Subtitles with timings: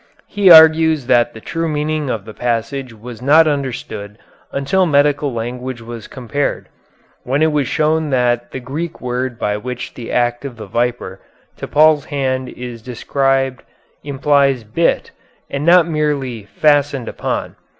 [0.25, 4.17] He argues that the true meaning of the passage was not understood
[4.51, 6.69] until medical language was compared,
[7.21, 11.21] when it was shown that the Greek word by which the act of the viper
[11.57, 13.61] to Paul's hand is described,
[14.03, 15.11] implies "bit"
[15.51, 17.55] and not merely "fastened upon."